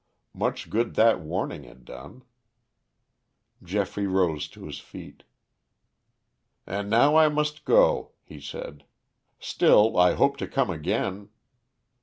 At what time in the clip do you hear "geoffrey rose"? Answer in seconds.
3.61-4.47